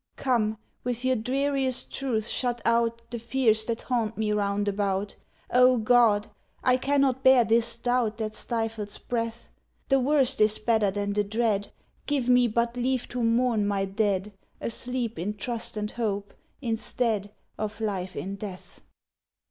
"Come, 0.15 0.57
with 0.83 1.05
your 1.05 1.15
dreariest 1.15 1.93
truth 1.93 2.27
shut 2.27 2.59
out 2.65 3.03
The 3.11 3.19
fears 3.19 3.67
that 3.67 3.83
haunt 3.83 4.17
me 4.17 4.31
round 4.31 4.67
about; 4.67 5.15
O 5.51 5.77
God! 5.77 6.27
I 6.63 6.77
cannot 6.77 7.23
bear 7.23 7.45
this 7.45 7.77
doubt 7.77 8.17
That 8.17 8.33
stifles 8.33 8.97
breath. 8.97 9.49
The 9.89 9.99
worst 9.99 10.41
is 10.41 10.57
better 10.57 10.89
than 10.89 11.13
the 11.13 11.23
dread; 11.23 11.71
Give 12.07 12.27
me 12.29 12.47
but 12.47 12.75
leave 12.75 13.07
to 13.09 13.21
mourn 13.23 13.67
my 13.67 13.85
dead 13.85 14.33
Asleep 14.59 15.19
in 15.19 15.35
trust 15.35 15.77
and 15.77 15.91
hope, 15.91 16.33
instead 16.63 17.31
Of 17.59 17.79
life 17.79 18.15
in 18.15 18.37
death!" 18.37 18.81